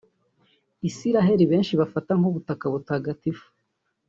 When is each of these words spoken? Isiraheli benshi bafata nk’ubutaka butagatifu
Isiraheli 0.89 1.43
benshi 1.51 1.73
bafata 1.81 2.11
nk’ubutaka 2.19 2.65
butagatifu 2.73 3.45